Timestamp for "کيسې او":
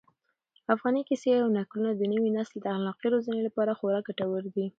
1.09-1.47